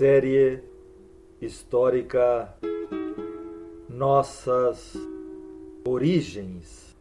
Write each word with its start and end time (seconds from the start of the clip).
Série 0.00 0.62
histórica 1.42 2.54
Nossas 3.86 4.96
Origens. 5.86 6.96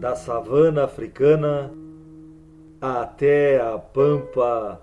Da 0.00 0.16
savana 0.16 0.84
africana 0.84 1.70
até 2.80 3.60
a 3.60 3.78
pampa 3.78 4.80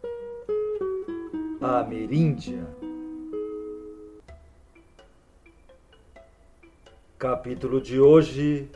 ameríndia. 1.60 2.68
Capítulo 7.18 7.82
de 7.82 8.00
hoje: 8.00 8.70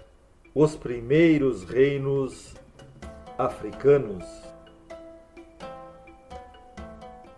Os 0.56 0.76
primeiros 0.76 1.64
reinos 1.64 2.56
africanos. 3.38 4.49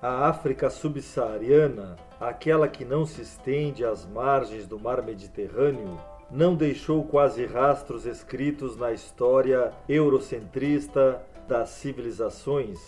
A 0.02 0.28
África 0.28 0.68
subsaariana, 0.68 1.96
aquela 2.20 2.68
que 2.68 2.84
não 2.84 3.06
se 3.06 3.22
estende 3.22 3.86
às 3.86 4.04
margens 4.04 4.66
do 4.66 4.80
mar 4.80 5.04
Mediterrâneo, 5.04 5.96
não 6.32 6.56
deixou 6.56 7.04
quase 7.04 7.46
rastros 7.46 8.08
escritos 8.08 8.76
na 8.76 8.92
história 8.92 9.72
eurocentrista 9.88 11.22
das 11.48 11.70
civilizações. 11.70 12.80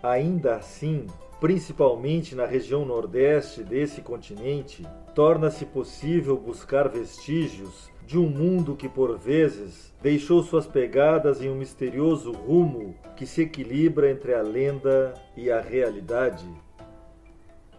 Ainda 0.00 0.54
assim, 0.54 1.08
principalmente 1.40 2.36
na 2.36 2.46
região 2.46 2.84
nordeste 2.84 3.64
desse 3.64 4.00
continente, 4.00 4.86
torna-se 5.12 5.64
possível 5.64 6.36
buscar 6.36 6.88
vestígios 6.88 7.90
de 8.10 8.18
um 8.18 8.26
mundo 8.28 8.74
que 8.74 8.88
por 8.88 9.16
vezes 9.16 9.94
deixou 10.02 10.42
suas 10.42 10.66
pegadas 10.66 11.40
em 11.40 11.48
um 11.48 11.54
misterioso 11.54 12.32
rumo 12.32 12.92
que 13.16 13.24
se 13.24 13.42
equilibra 13.42 14.10
entre 14.10 14.34
a 14.34 14.42
lenda 14.42 15.14
e 15.36 15.48
a 15.48 15.60
realidade. 15.60 16.44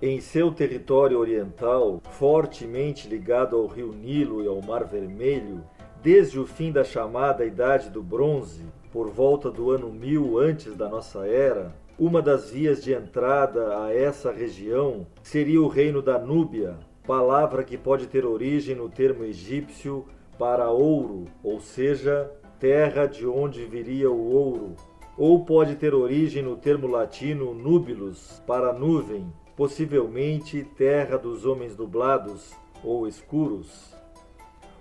Em 0.01 0.21
seu 0.21 0.49
território 0.49 1.19
oriental, 1.19 1.99
fortemente 2.11 3.09
ligado 3.09 3.57
ao 3.57 3.67
rio 3.67 3.91
Nilo 3.91 4.41
e 4.41 4.47
ao 4.47 4.61
Mar 4.61 4.85
Vermelho, 4.85 5.65
desde 6.01 6.39
o 6.39 6.47
fim 6.47 6.71
da 6.71 6.85
chamada 6.85 7.45
Idade 7.45 7.89
do 7.89 8.01
Bronze, 8.01 8.63
por 8.89 9.09
volta 9.09 9.51
do 9.51 9.69
ano 9.69 9.91
1000 9.91 10.39
antes 10.39 10.77
da 10.77 10.87
nossa 10.87 11.27
era, 11.27 11.75
uma 11.99 12.21
das 12.21 12.51
vias 12.51 12.81
de 12.81 12.93
entrada 12.93 13.83
a 13.83 13.93
essa 13.93 14.31
região 14.31 15.05
seria 15.21 15.61
o 15.61 15.67
reino 15.67 16.01
da 16.01 16.17
Núbia, 16.17 16.77
palavra 17.05 17.65
que 17.65 17.77
pode 17.77 18.07
ter 18.07 18.25
origem 18.25 18.77
no 18.77 18.87
termo 18.87 19.25
egípcio 19.25 20.05
para 20.41 20.71
ouro, 20.71 21.25
ou 21.43 21.59
seja, 21.59 22.31
terra 22.59 23.05
de 23.05 23.27
onde 23.27 23.63
viria 23.63 24.09
o 24.09 24.33
ouro, 24.33 24.75
ou 25.15 25.45
pode 25.45 25.75
ter 25.75 25.93
origem 25.93 26.41
no 26.41 26.55
termo 26.55 26.87
latino 26.87 27.53
nubilus, 27.53 28.41
para 28.47 28.73
nuvem, 28.73 29.31
possivelmente 29.55 30.63
terra 30.75 31.15
dos 31.15 31.45
homens 31.45 31.77
nublados 31.77 32.55
ou 32.83 33.07
escuros. 33.07 33.95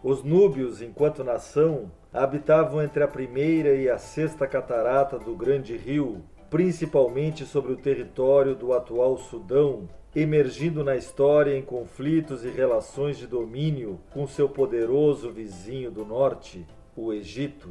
Os 0.03 0.25
núbios, 0.25 0.81
enquanto 0.81 1.23
nação, 1.23 1.93
habitavam 2.11 2.83
entre 2.83 3.05
a 3.05 3.09
primeira 3.09 3.75
e 3.75 3.87
a 3.87 3.99
sexta 3.99 4.47
catarata 4.47 5.19
do 5.19 5.37
grande 5.37 5.77
rio, 5.77 6.23
principalmente 6.51 7.47
sobre 7.47 7.73
o 7.73 7.77
território 7.77 8.57
do 8.57 8.73
atual 8.73 9.17
Sudão, 9.17 9.89
emergindo 10.15 10.83
na 10.83 10.97
história 10.97 11.57
em 11.57 11.63
conflitos 11.63 12.45
e 12.45 12.49
relações 12.49 13.17
de 13.17 13.27
domínio 13.27 14.01
com 14.11 14.27
seu 14.27 14.49
poderoso 14.49 15.31
vizinho 15.31 15.93
do 15.93 16.05
norte, 16.05 16.67
o 16.97 17.13
Egito. 17.13 17.69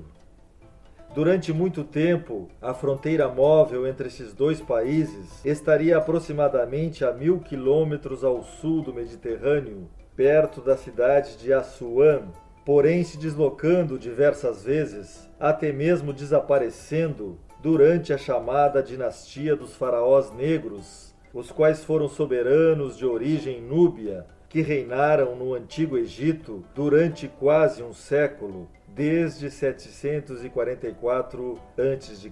Durante 1.14 1.52
muito 1.52 1.84
tempo, 1.84 2.48
a 2.62 2.74
fronteira 2.74 3.28
móvel 3.28 3.86
entre 3.86 4.08
esses 4.08 4.34
dois 4.34 4.62
países 4.62 5.44
estaria 5.44 5.98
aproximadamente 5.98 7.04
a 7.04 7.12
mil 7.12 7.40
quilômetros 7.40 8.24
ao 8.24 8.44
sul 8.44 8.82
do 8.82 8.94
Mediterrâneo, 8.94 9.90
perto 10.16 10.62
da 10.62 10.78
cidade 10.78 11.36
de 11.38 11.52
Assuã, 11.52 12.22
porém 12.64 13.04
se 13.04 13.18
deslocando 13.18 13.98
diversas 13.98 14.64
vezes, 14.64 15.28
até 15.40 15.72
mesmo 15.74 16.14
desaparecendo 16.14 17.38
durante 17.62 18.14
a 18.14 18.18
chamada 18.18 18.82
dinastia 18.82 19.56
dos 19.56 19.76
faraós 19.76 20.34
negros, 20.34 21.14
os 21.34 21.52
quais 21.52 21.84
foram 21.84 22.08
soberanos 22.08 22.98
de 22.98 23.06
origem 23.06 23.62
núbia, 23.62 24.26
que 24.48 24.62
reinaram 24.62 25.36
no 25.36 25.54
Antigo 25.54 25.98
Egito 25.98 26.64
durante 26.74 27.28
quase 27.28 27.84
um 27.84 27.94
século, 27.94 28.70
desde 28.88 29.52
744 29.52 31.60
a.C. 31.78 32.32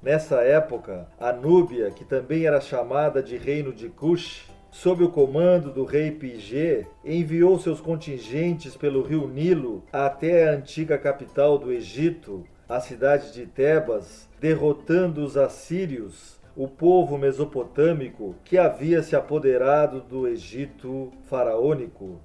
Nessa 0.00 0.42
época, 0.42 1.08
a 1.18 1.32
Núbia, 1.32 1.90
que 1.90 2.04
também 2.04 2.46
era 2.46 2.60
chamada 2.60 3.22
de 3.22 3.36
Reino 3.36 3.72
de 3.72 3.88
Cush, 3.88 4.48
sob 4.70 5.04
o 5.04 5.10
comando 5.10 5.70
do 5.70 5.84
rei 5.84 6.10
Pigé, 6.10 6.86
enviou 7.04 7.58
seus 7.58 7.80
contingentes 7.80 8.76
pelo 8.76 9.02
rio 9.02 9.28
Nilo 9.28 9.84
até 9.92 10.48
a 10.48 10.52
antiga 10.52 10.96
capital 10.96 11.58
do 11.58 11.72
Egito, 11.72 12.44
a 12.74 12.80
cidade 12.80 13.34
de 13.34 13.44
Tebas, 13.44 14.26
derrotando 14.40 15.22
os 15.22 15.36
assírios, 15.36 16.40
o 16.56 16.66
povo 16.66 17.18
mesopotâmico 17.18 18.34
que 18.42 18.56
havia 18.56 19.02
se 19.02 19.14
apoderado 19.14 20.00
do 20.00 20.26
Egito 20.26 21.12
faraônico. 21.24 22.18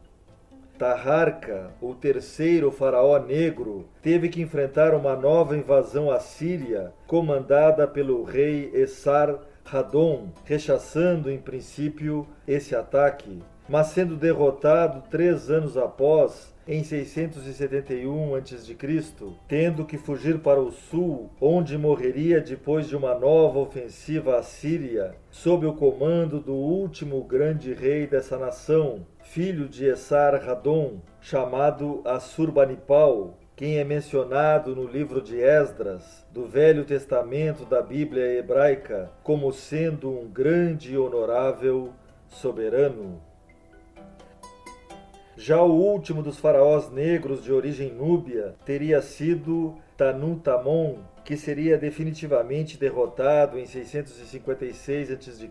Taharka, 0.78 1.72
o 1.82 1.94
terceiro 1.94 2.72
faraó 2.72 3.20
negro, 3.20 3.90
teve 4.02 4.30
que 4.30 4.42
enfrentar 4.42 4.94
uma 4.94 5.18
nova 5.18 5.58
invasão 5.58 6.10
assíria, 6.10 6.94
comandada 7.06 7.86
pelo 7.86 8.24
rei 8.24 8.72
Essar 8.74 9.40
Radon, 9.66 10.30
rechaçando 10.46 11.30
em 11.30 11.40
princípio 11.40 12.26
esse 12.48 12.74
ataque, 12.74 13.44
mas 13.68 13.88
sendo 13.88 14.16
derrotado 14.16 15.04
três 15.10 15.50
anos 15.50 15.76
após 15.76 16.56
em 16.68 16.84
671 16.84 18.36
a.C., 18.36 18.76
tendo 19.48 19.86
que 19.86 19.98
fugir 19.98 20.40
para 20.40 20.60
o 20.60 20.72
sul, 20.72 21.30
onde 21.40 21.78
morreria 21.78 22.42
depois 22.42 22.88
de 22.88 22.96
uma 22.96 23.16
nova 23.16 23.60
ofensiva 23.60 24.38
assíria, 24.38 25.16
sob 25.32 25.66
o 25.66 25.74
comando 25.74 26.42
do 26.42 26.54
último 26.54 27.24
grande 27.24 27.74
rei 27.74 28.06
dessa 28.06 28.38
nação, 28.38 29.06
filho 29.24 29.68
de 29.70 29.86
Essar-Radon, 29.86 31.00
chamado 31.22 32.02
Assurbanipal, 32.04 33.38
quem 33.56 33.80
é 33.80 33.84
mencionado 33.84 34.76
no 34.76 34.86
livro 34.86 35.22
de 35.22 35.40
Esdras, 35.40 36.26
do 36.32 36.46
Velho 36.46 36.84
Testamento 36.84 37.66
da 37.66 37.82
Bíblia 37.82 38.38
hebraica, 38.38 39.10
como 39.24 39.52
sendo 39.52 40.12
um 40.12 40.28
grande 40.28 40.94
e 40.94 40.98
honorável 40.98 41.92
soberano. 42.28 43.27
Já 45.40 45.62
o 45.62 45.72
último 45.72 46.24
dos 46.24 46.40
faraós 46.40 46.90
negros 46.90 47.44
de 47.44 47.54
origem 47.54 47.94
núbia 47.94 48.56
teria 48.66 49.00
sido 49.04 49.76
Tanuntamon, 49.96 50.96
que 51.24 51.38
seria 51.38 51.78
definitivamente 51.78 52.76
derrotado 52.76 53.60
em 53.60 53.66
656 53.68 55.12
a.C., 55.12 55.50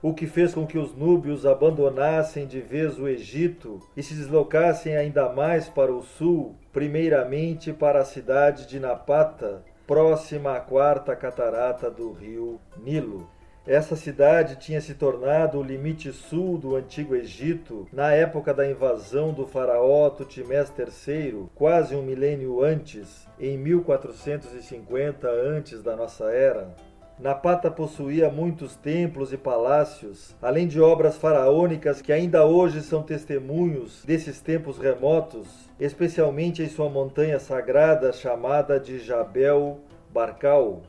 o 0.00 0.14
que 0.14 0.28
fez 0.28 0.54
com 0.54 0.64
que 0.64 0.78
os 0.78 0.94
núbios 0.94 1.44
abandonassem 1.44 2.46
de 2.46 2.60
vez 2.60 3.00
o 3.00 3.08
Egito 3.08 3.80
e 3.96 4.02
se 4.02 4.14
deslocassem 4.14 4.96
ainda 4.96 5.28
mais 5.28 5.68
para 5.68 5.92
o 5.92 6.02
sul, 6.02 6.54
primeiramente 6.72 7.72
para 7.72 8.02
a 8.02 8.04
cidade 8.04 8.64
de 8.68 8.78
Napata, 8.78 9.64
próxima 9.88 10.56
à 10.56 10.60
quarta 10.60 11.16
catarata 11.16 11.90
do 11.90 12.12
rio 12.12 12.60
Nilo. 12.76 13.28
Essa 13.66 13.94
cidade 13.94 14.56
tinha 14.56 14.80
se 14.80 14.94
tornado 14.94 15.58
o 15.58 15.62
limite 15.62 16.10
sul 16.12 16.56
do 16.56 16.76
antigo 16.76 17.14
Egito 17.14 17.86
na 17.92 18.10
época 18.10 18.54
da 18.54 18.68
invasão 18.68 19.34
do 19.34 19.46
faraó 19.46 20.08
Tutmés 20.08 20.72
III, 20.76 21.44
quase 21.54 21.94
um 21.94 22.02
milênio 22.02 22.64
antes, 22.64 23.28
em 23.38 23.58
1450 23.58 25.28
antes 25.28 25.82
da 25.82 25.94
nossa 25.94 26.30
era. 26.30 26.74
Napata 27.18 27.70
possuía 27.70 28.30
muitos 28.30 28.76
templos 28.76 29.30
e 29.30 29.36
palácios, 29.36 30.34
além 30.40 30.66
de 30.66 30.80
obras 30.80 31.18
faraônicas 31.18 32.00
que 32.00 32.14
ainda 32.14 32.46
hoje 32.46 32.80
são 32.80 33.02
testemunhos 33.02 34.02
desses 34.06 34.40
tempos 34.40 34.78
remotos, 34.78 35.70
especialmente 35.78 36.62
em 36.62 36.68
sua 36.68 36.88
montanha 36.88 37.38
sagrada 37.38 38.10
chamada 38.10 38.80
de 38.80 38.98
Jabel 38.98 39.80
Barcal. 40.10 40.80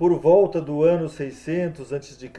Por 0.00 0.18
volta 0.18 0.62
do 0.62 0.82
ano 0.82 1.10
600 1.10 1.92
a.C., 1.92 2.30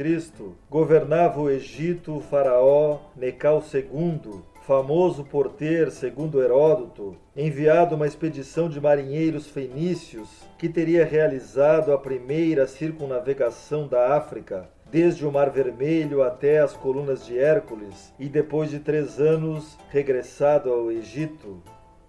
governava 0.68 1.40
o 1.40 1.48
Egito 1.48 2.18
o 2.18 2.20
faraó 2.20 2.98
Necau 3.16 3.64
II, 3.72 4.42
famoso 4.66 5.24
por 5.24 5.48
ter, 5.48 5.92
segundo 5.92 6.42
Heródoto, 6.42 7.16
enviado 7.38 7.94
uma 7.94 8.08
expedição 8.08 8.68
de 8.68 8.82
marinheiros 8.82 9.46
fenícios 9.46 10.28
que 10.58 10.68
teria 10.68 11.06
realizado 11.06 11.94
a 11.94 12.00
primeira 12.00 12.66
circunnavegação 12.66 13.88
da 13.88 14.18
África, 14.18 14.68
desde 14.90 15.24
o 15.24 15.32
Mar 15.32 15.52
Vermelho 15.52 16.24
até 16.24 16.62
as 16.62 16.74
colunas 16.74 17.24
de 17.28 17.38
Hércules, 17.38 18.12
e 18.18 18.28
depois 18.28 18.72
de 18.72 18.80
três 18.80 19.20
anos 19.20 19.78
regressado 19.92 20.74
ao 20.74 20.92
Egito. 20.92 21.62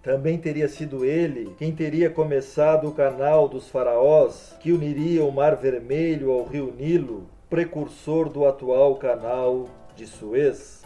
Também 0.03 0.37
teria 0.37 0.67
sido 0.67 1.05
ele 1.05 1.55
quem 1.57 1.73
teria 1.73 2.09
começado 2.09 2.89
o 2.89 2.93
canal 2.93 3.47
dos 3.47 3.69
faraós, 3.69 4.53
que 4.59 4.73
uniria 4.73 5.23
o 5.23 5.31
Mar 5.31 5.55
Vermelho 5.55 6.29
ao 6.29 6.43
rio 6.43 6.73
Nilo, 6.77 7.29
precursor 7.49 8.27
do 8.27 8.45
atual 8.45 8.97
canal 8.97 9.69
de 9.95 10.05
Suez. 10.05 10.82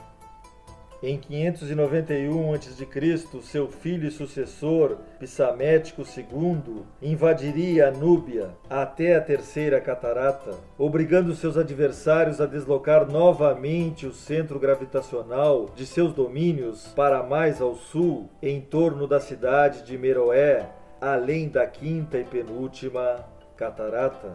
Em 1.02 1.16
591 1.16 2.56
a.C., 2.56 3.18
seu 3.44 3.68
filho 3.68 4.08
e 4.08 4.12
sucessor, 4.12 4.98
Psamético 5.20 6.02
II, 6.02 6.82
invadiria 7.00 7.90
a 7.90 7.92
Núbia 7.92 8.50
até 8.68 9.16
a 9.16 9.22
terceira 9.22 9.80
catarata, 9.80 10.56
obrigando 10.76 11.36
seus 11.36 11.56
adversários 11.56 12.42
a 12.42 12.48
deslocar 12.48 13.06
novamente 13.06 14.08
o 14.08 14.12
centro 14.12 14.58
gravitacional 14.58 15.70
de 15.76 15.86
seus 15.86 16.14
domínios 16.14 16.88
para 16.96 17.22
mais 17.22 17.62
ao 17.62 17.76
sul, 17.76 18.28
em 18.42 18.60
torno 18.60 19.06
da 19.06 19.20
cidade 19.20 19.84
de 19.84 19.96
Meroé, 20.00 20.68
além 21.00 21.48
da 21.48 21.68
quinta 21.68 22.18
e 22.18 22.24
penúltima 22.24 23.24
catarata. 23.56 24.34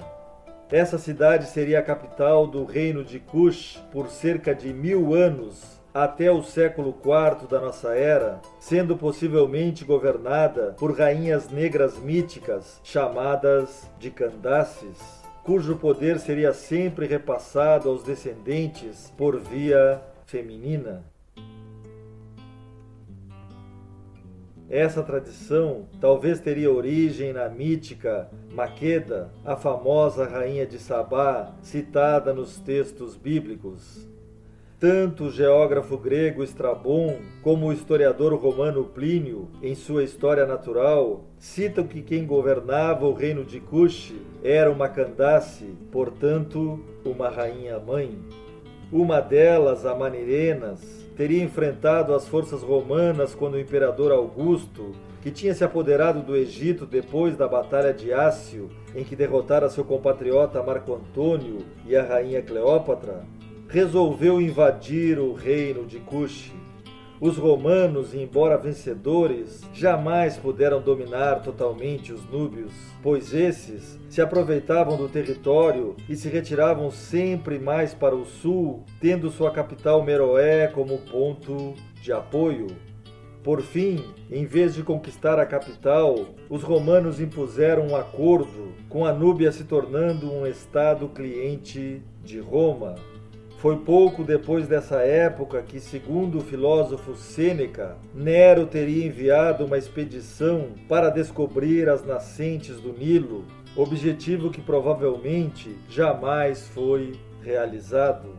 Essa 0.71 0.97
cidade 0.97 1.47
seria 1.49 1.81
a 1.81 1.83
capital 1.83 2.47
do 2.47 2.65
reino 2.65 3.05
de 3.05 3.19
Cush 3.19 3.83
por 3.91 4.07
cerca 4.09 4.55
de 4.55 4.73
mil 4.73 5.13
anos 5.13 5.82
até 5.95 6.31
o 6.31 6.43
século 6.43 6.97
IV 7.05 7.47
da 7.49 7.61
nossa 7.61 7.95
era, 7.95 8.41
sendo 8.59 8.97
possivelmente 8.97 9.85
governada 9.85 10.75
por 10.79 10.97
rainhas 10.99 11.51
negras 11.51 11.99
míticas 11.99 12.81
chamadas 12.83 13.91
de 13.99 14.11
Candaces, 14.11 15.23
cujo 15.45 15.77
poder 15.77 16.19
seria 16.19 16.55
sempre 16.55 17.07
repassado 17.07 17.91
aos 17.91 18.03
descendentes 18.03 19.13
por 19.17 19.39
via 19.39 20.01
feminina. 20.25 21.05
Essa 24.71 25.03
tradição 25.03 25.87
talvez 26.01 26.41
teria 26.41 26.73
origem 26.73 27.35
na 27.35 27.47
mítica 27.47 28.31
Maqueda, 28.51 29.31
a 29.45 29.55
famosa 29.55 30.27
rainha 30.27 30.65
de 30.65 30.79
Sabá, 30.79 31.53
citada 31.61 32.33
nos 32.33 32.57
textos 32.57 33.15
bíblicos. 33.15 34.12
Tanto 34.83 35.27
o 35.27 35.31
geógrafo 35.31 35.97
grego 35.97 36.43
Estrabon 36.43 37.21
como 37.41 37.69
o 37.69 37.73
historiador 37.73 38.35
romano 38.35 38.83
Plínio, 38.83 39.49
em 39.63 39.77
sua 39.77 40.03
História 40.03 40.45
Natural, 40.45 41.23
citam 41.39 41.87
que 41.87 42.03
quem 42.03 42.27
governava 42.27 43.07
o 43.07 43.13
reino 43.13 43.45
de 43.45 43.61
Cush 43.61 44.13
era 44.43 44.69
uma 44.69 44.89
Candace, 44.89 45.67
portanto, 45.93 46.81
uma 47.05 47.29
rainha-mãe. 47.29 48.19
Uma 48.91 49.21
delas, 49.21 49.87
a 49.87 49.95
Manirenas, 49.95 50.81
teria 51.17 51.45
enfrentado 51.45 52.13
as 52.13 52.27
forças 52.27 52.61
romanas 52.61 53.37
quando 53.37 53.55
o 53.55 53.61
imperador 53.61 54.11
Augusto, 54.11 54.91
que 55.21 55.31
tinha 55.31 55.55
se 55.55 55.63
apoderado 55.63 56.27
do 56.27 56.35
Egito 56.35 56.87
depois 56.87 57.37
da 57.37 57.47
Batalha 57.47 57.95
de 57.95 58.13
Ácio, 58.13 58.69
em 58.97 59.05
que 59.05 59.15
derrotara 59.15 59.71
seu 59.71 59.85
compatriota 59.85 60.61
Marco 60.61 60.93
Antônio 60.93 61.59
e 61.87 61.95
a 61.95 62.03
rainha 62.03 62.43
Cleópatra, 62.43 63.23
resolveu 63.73 64.39
invadir 64.39 65.19
o 65.19 65.33
reino 65.33 65.87
de 65.87 65.99
Cush. 65.99 66.53
Os 67.19 67.39
romanos, 67.39 68.13
embora 68.13 68.59
vencedores, 68.59 69.63
jamais 69.73 70.37
puderam 70.37 70.83
dominar 70.83 71.37
totalmente 71.37 72.13
os 72.13 72.23
núbios, 72.29 72.75
pois 73.03 73.33
esses 73.33 73.99
se 74.11 74.21
aproveitavam 74.21 74.99
do 74.99 75.09
território 75.09 75.97
e 76.07 76.15
se 76.15 76.29
retiravam 76.29 76.91
sempre 76.91 77.59
mais 77.59 77.95
para 77.95 78.15
o 78.15 78.27
sul, 78.27 78.85
tendo 79.01 79.31
sua 79.31 79.51
capital 79.51 80.05
Meroé 80.05 80.67
como 80.67 80.99
ponto 80.99 81.73
de 82.03 82.13
apoio. 82.13 82.67
Por 83.43 83.63
fim, 83.63 84.05
em 84.31 84.45
vez 84.45 84.75
de 84.75 84.83
conquistar 84.83 85.39
a 85.39 85.47
capital, 85.47 86.27
os 86.51 86.63
romanos 86.63 87.21
impuseram 87.23 87.87
um 87.87 87.97
acordo, 87.97 88.75
com 88.91 89.07
a 89.07 89.15
Núbia 89.15 89.51
se 89.51 89.65
tornando 89.65 90.31
um 90.31 90.47
estado 90.47 91.09
cliente 91.09 92.03
de 92.23 92.39
Roma. 92.39 92.97
Foi 93.63 93.77
pouco 93.77 94.25
depois 94.25 94.67
dessa 94.67 95.03
época 95.03 95.63
que, 95.63 95.79
segundo 95.79 96.39
o 96.39 96.41
filósofo 96.41 97.15
Sêneca, 97.15 97.97
Nero 98.13 98.67
teria 98.67 99.07
enviado 99.07 99.65
uma 99.65 99.79
expedição 99.79 100.71
para 100.89 101.11
descobrir 101.11 101.89
as 101.89 102.05
nascentes 102.05 102.81
do 102.81 102.93
Nilo, 102.93 103.45
objetivo 103.77 104.51
que 104.51 104.61
provavelmente 104.61 105.79
jamais 105.89 106.67
foi 106.67 107.13
realizado. 107.41 108.37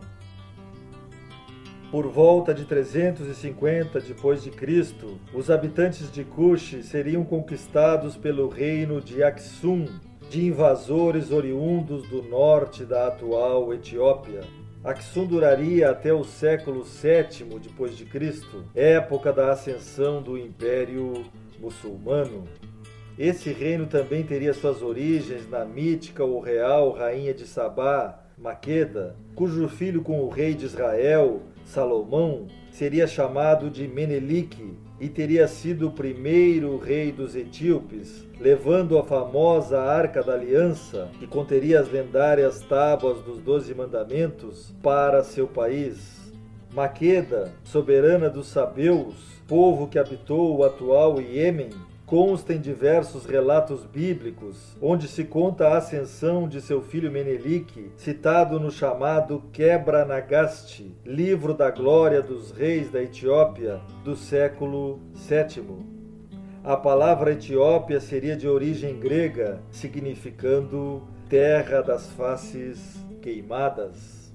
Por 1.89 2.09
volta 2.09 2.53
de 2.53 2.65
350 2.65 4.01
depois 4.01 4.43
de 4.43 4.51
Cristo, 4.51 5.17
os 5.33 5.49
habitantes 5.49 6.11
de 6.11 6.25
Cush 6.25 6.83
seriam 6.83 7.23
conquistados 7.23 8.17
pelo 8.17 8.49
reino 8.49 8.99
de 8.99 9.23
Aksum, 9.23 9.85
de 10.29 10.47
invasores 10.47 11.31
oriundos 11.31 12.09
do 12.09 12.21
norte 12.23 12.83
da 12.83 13.07
atual 13.07 13.73
Etiópia. 13.73 14.41
Aksum 14.83 15.25
duraria 15.25 15.89
até 15.89 16.13
o 16.13 16.25
século 16.25 16.83
VII 16.83 17.57
depois 17.57 17.95
de 17.95 18.03
Cristo, 18.03 18.65
época 18.75 19.31
da 19.31 19.49
ascensão 19.49 20.21
do 20.21 20.37
Império 20.37 21.23
Muçulmano. 21.57 22.43
Esse 23.17 23.53
reino 23.53 23.85
também 23.85 24.23
teria 24.23 24.53
suas 24.53 24.81
origens 24.81 25.49
na 25.49 25.63
mítica 25.63 26.25
ou 26.25 26.41
real 26.41 26.91
rainha 26.91 27.33
de 27.33 27.47
Sabá, 27.47 28.19
Maqueda, 28.37 29.15
cujo 29.35 29.69
filho 29.69 30.01
com 30.01 30.19
o 30.19 30.27
rei 30.27 30.53
de 30.53 30.65
Israel, 30.65 31.41
Salomão, 31.63 32.47
seria 32.69 33.07
chamado 33.07 33.69
de 33.69 33.87
Menelik 33.87 34.75
e 35.03 35.09
teria 35.09 35.49
sido 35.49 35.89
o 35.89 35.91
primeiro 35.91 36.77
rei 36.77 37.11
dos 37.11 37.35
etíopes, 37.35 38.25
levando 38.39 38.97
a 38.97 39.03
famosa 39.03 39.81
Arca 39.81 40.23
da 40.23 40.31
Aliança, 40.31 41.09
que 41.19 41.27
conteria 41.27 41.81
as 41.81 41.91
lendárias 41.91 42.61
tábuas 42.61 43.21
dos 43.21 43.37
Doze 43.39 43.75
Mandamentos, 43.75 44.73
para 44.81 45.21
seu 45.21 45.45
país. 45.45 46.31
Maqueda, 46.73 47.51
soberana 47.65 48.29
dos 48.29 48.47
Sabeus, 48.47 49.15
povo 49.45 49.89
que 49.89 49.99
habitou 49.99 50.55
o 50.55 50.63
atual 50.63 51.19
Iêmen, 51.19 51.71
consta 52.05 52.53
em 52.53 52.59
diversos 52.59 53.25
relatos 53.25 53.85
bíblicos, 53.85 54.75
onde 54.81 55.07
se 55.07 55.23
conta 55.23 55.67
a 55.67 55.77
ascensão 55.77 56.47
de 56.47 56.61
seu 56.61 56.81
filho 56.81 57.11
Menelik, 57.11 57.91
citado 57.95 58.59
no 58.59 58.69
chamado 58.69 59.43
Quebra 59.51 60.05
Nagaste, 60.05 60.95
livro 61.05 61.53
da 61.53 61.71
glória 61.71 62.21
dos 62.21 62.51
reis 62.51 62.91
da 62.91 63.01
Etiópia 63.01 63.79
do 64.03 64.15
século 64.15 64.99
VII. 65.13 65.93
A 66.63 66.77
palavra 66.77 67.33
Etiópia 67.33 67.99
seria 67.99 68.37
de 68.37 68.47
origem 68.47 68.99
grega, 68.99 69.61
significando 69.71 71.03
terra 71.27 71.81
das 71.81 72.09
faces 72.11 73.03
queimadas. 73.21 74.31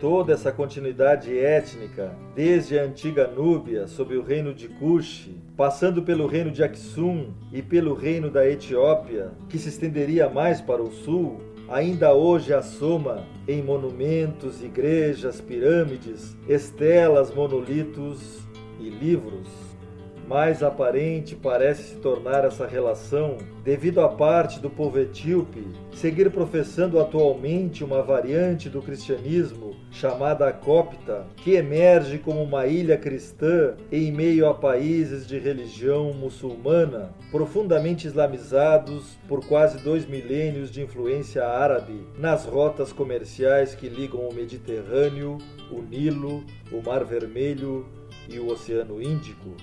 Toda 0.00 0.34
essa 0.34 0.52
continuidade 0.52 1.38
étnica, 1.38 2.14
desde 2.34 2.78
a 2.78 2.82
antiga 2.82 3.26
Núbia, 3.26 3.86
sob 3.86 4.14
o 4.14 4.22
reino 4.22 4.52
de 4.52 4.68
Cush, 4.68 5.30
passando 5.56 6.02
pelo 6.02 6.26
reino 6.26 6.50
de 6.50 6.62
Aksum 6.62 7.32
e 7.50 7.62
pelo 7.62 7.94
reino 7.94 8.30
da 8.30 8.46
Etiópia, 8.46 9.30
que 9.48 9.58
se 9.58 9.70
estenderia 9.70 10.28
mais 10.28 10.60
para 10.60 10.82
o 10.82 10.92
sul, 10.92 11.38
ainda 11.66 12.12
hoje 12.12 12.52
assoma 12.52 13.26
em 13.48 13.62
monumentos, 13.62 14.62
igrejas, 14.62 15.40
pirâmides, 15.40 16.36
estelas, 16.46 17.34
monolitos 17.34 18.46
e 18.78 18.90
livros. 18.90 19.48
mais 20.28 20.62
aparente 20.62 21.36
parece 21.36 21.94
se 21.94 21.96
tornar 21.96 22.44
essa 22.44 22.66
relação 22.66 23.38
devido 23.64 24.00
à 24.00 24.08
parte 24.08 24.58
do 24.58 24.68
povo 24.68 24.98
etíope 24.98 25.64
seguir 25.94 26.30
professando 26.30 26.98
atualmente 27.00 27.84
uma 27.84 28.02
variante 28.02 28.68
do 28.68 28.82
cristianismo 28.82 29.65
chamada 29.90 30.52
copta, 30.52 31.26
que 31.36 31.52
emerge 31.52 32.18
como 32.18 32.42
uma 32.42 32.66
ilha 32.66 32.98
cristã 32.98 33.74
em 33.90 34.12
meio 34.12 34.46
a 34.46 34.54
países 34.54 35.26
de 35.26 35.38
religião 35.38 36.12
muçulmana, 36.12 37.14
profundamente 37.30 38.06
islamizados 38.06 39.16
por 39.26 39.44
quase 39.46 39.78
dois 39.78 40.06
milênios 40.06 40.70
de 40.70 40.82
influência 40.82 41.46
árabe 41.46 42.06
nas 42.18 42.44
rotas 42.44 42.92
comerciais 42.92 43.74
que 43.74 43.88
ligam 43.88 44.20
o 44.20 44.34
Mediterrâneo, 44.34 45.38
o 45.70 45.80
Nilo, 45.80 46.44
o 46.70 46.82
Mar 46.82 47.04
Vermelho 47.04 47.86
e 48.28 48.38
o 48.38 48.48
Oceano 48.48 49.00
Índico. 49.00 49.54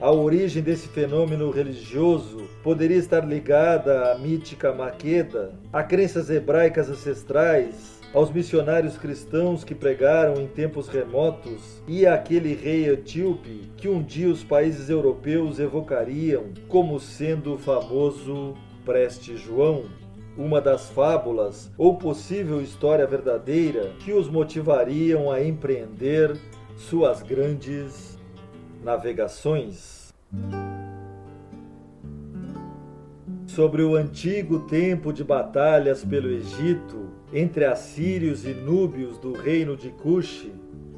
A 0.00 0.10
origem 0.10 0.62
desse 0.62 0.88
fenômeno 0.88 1.50
religioso 1.50 2.48
poderia 2.62 2.96
estar 2.96 3.20
ligada 3.20 4.12
à 4.12 4.18
mítica 4.18 4.72
Maqueda, 4.72 5.52
a 5.70 5.82
crenças 5.82 6.30
hebraicas 6.30 6.88
ancestrais, 6.88 7.99
aos 8.12 8.30
missionários 8.30 8.96
cristãos 8.96 9.62
que 9.62 9.74
pregaram 9.74 10.40
em 10.40 10.48
tempos 10.48 10.88
remotos 10.88 11.82
e 11.86 12.06
àquele 12.06 12.54
rei 12.54 12.88
etíope 12.88 13.70
que 13.76 13.88
um 13.88 14.02
dia 14.02 14.28
os 14.28 14.42
países 14.42 14.90
europeus 14.90 15.58
evocariam 15.58 16.46
como 16.68 16.98
sendo 16.98 17.54
o 17.54 17.58
famoso 17.58 18.54
Preste 18.84 19.36
João, 19.36 19.84
uma 20.36 20.60
das 20.60 20.90
fábulas 20.90 21.70
ou 21.78 21.96
possível 21.96 22.60
história 22.60 23.06
verdadeira 23.06 23.92
que 24.00 24.12
os 24.12 24.28
motivariam 24.28 25.30
a 25.30 25.42
empreender 25.44 26.36
suas 26.76 27.22
grandes 27.22 28.18
navegações. 28.82 30.12
Sobre 33.46 33.82
o 33.82 33.94
antigo 33.94 34.60
tempo 34.60 35.12
de 35.12 35.22
batalhas 35.22 36.04
pelo 36.04 36.30
Egito 36.30 37.09
entre 37.32 37.64
assírios 37.64 38.44
e 38.44 38.52
núbios 38.52 39.18
do 39.18 39.32
reino 39.32 39.76
de 39.76 39.90
Cush, 39.90 40.48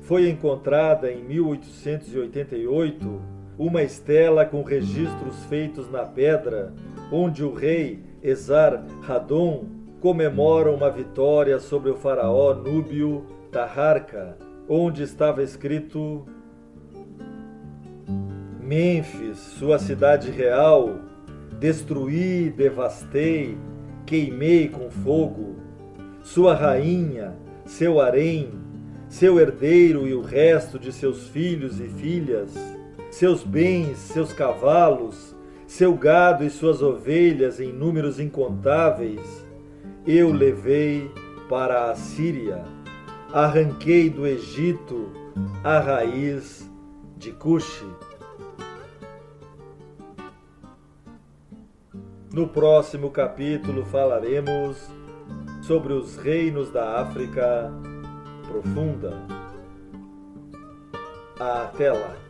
foi 0.01 0.29
encontrada 0.29 1.11
em 1.11 1.23
1888 1.23 3.21
uma 3.59 3.83
estela 3.83 4.45
com 4.45 4.63
registros 4.63 5.45
feitos 5.45 5.91
na 5.91 6.05
pedra, 6.05 6.73
onde 7.11 7.45
o 7.45 7.53
rei 7.53 8.03
Esar 8.23 8.85
Radon 9.03 9.67
comemora 10.01 10.71
uma 10.71 10.91
vitória 10.91 11.59
sobre 11.61 11.91
o 11.91 11.95
faraó 11.95 12.55
núbio 12.55 13.25
Taharka, 13.53 14.37
onde 14.69 15.03
estava 15.03 15.43
escrito 15.43 16.27
Mênfis, 18.61 19.37
sua 19.39 19.79
cidade 19.79 20.31
real, 20.31 20.97
destruí, 21.61 22.51
devastei, 22.51 23.57
queimei 24.07 24.69
com 24.69 24.91
fogo, 24.91 25.52
sua 26.23 26.55
rainha, 26.55 27.35
seu 27.65 28.01
harém, 28.01 28.51
seu 29.09 29.39
herdeiro 29.39 30.07
e 30.07 30.15
o 30.15 30.23
resto 30.23 30.79
de 30.79 30.93
seus 30.93 31.29
filhos 31.29 31.81
e 31.81 31.89
filhas, 31.89 32.55
seus 33.11 33.45
bens, 33.45 33.99
seus 33.99 34.33
cavalos, 34.33 35.37
seu 35.67 35.95
gado 35.95 36.45
e 36.45 36.51
suas 36.51 36.81
ovelhas 36.83 37.61
em 37.61 37.73
números 37.73 38.19
incontáveis, 38.19 39.45
eu 40.07 40.33
levei 40.33 41.11
para 41.49 41.91
a 41.91 41.95
Síria, 41.95 42.65
arranquei 43.33 44.09
do 44.09 44.27
Egito 44.27 45.11
a 45.63 45.79
raiz 45.79 46.71
de 47.17 47.33
Cuxi. 47.33 47.87
No 52.33 52.49
próximo 52.49 53.11
capítulo 53.11 53.85
falaremos 53.85 55.02
sobre 55.63 55.93
os 55.93 56.17
reinos 56.17 56.71
da 56.71 57.01
África 57.01 57.73
profunda. 58.47 59.15
Até 61.39 61.93
lá! 61.93 62.22